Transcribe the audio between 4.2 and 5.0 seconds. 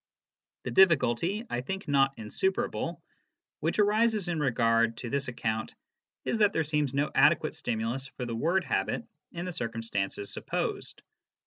in regard